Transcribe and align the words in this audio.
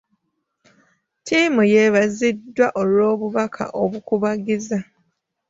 Ttiimu 1.19 1.61
yeebaziddwa 1.73 2.67
olw'obubaka 2.81 3.63
obukubagiza. 3.81 4.77